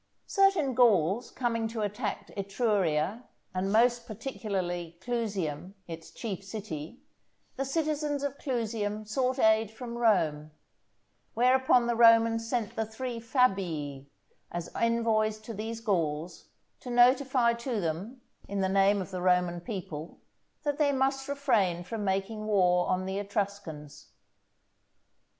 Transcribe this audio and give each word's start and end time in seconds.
Certain 0.25 0.73
Gauls 0.73 1.29
coming 1.29 1.67
to 1.67 1.81
attack 1.83 2.31
Etruria, 2.35 3.23
and 3.53 3.71
more 3.71 3.87
particularly 4.07 4.97
Clusium 4.99 5.75
its 5.87 6.09
chief 6.09 6.43
city, 6.43 7.03
the 7.55 7.65
citizens 7.65 8.23
of 8.23 8.39
Clusium 8.39 9.05
sought 9.07 9.37
aid 9.37 9.69
from 9.69 9.99
Rome; 9.99 10.49
whereupon 11.35 11.85
the 11.85 11.93
Romans 11.95 12.49
sent 12.49 12.75
the 12.75 12.83
three 12.83 13.19
Fabii, 13.19 14.07
as 14.51 14.71
envoys 14.73 15.37
to 15.37 15.53
these 15.53 15.81
Gauls, 15.81 16.45
to 16.79 16.89
notify 16.89 17.53
to 17.53 17.79
them, 17.79 18.21
in 18.47 18.61
the 18.61 18.69
name 18.69 19.03
of 19.03 19.11
the 19.11 19.21
Roman 19.21 19.59
people, 19.61 20.17
that 20.63 20.79
they 20.79 20.91
must 20.91 21.27
refrain 21.27 21.83
from 21.83 22.03
making 22.03 22.47
war 22.47 22.87
on 22.87 23.05
the 23.05 23.19
Etruscans. 23.19 24.07